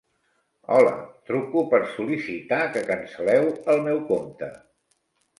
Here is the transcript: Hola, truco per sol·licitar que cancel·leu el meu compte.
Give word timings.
Hola, 0.75 0.93
truco 1.29 1.61
per 1.73 1.79
sol·licitar 1.97 2.59
que 2.77 2.81
cancel·leu 2.87 3.45
el 3.75 3.83
meu 3.89 4.01
compte. 4.13 4.49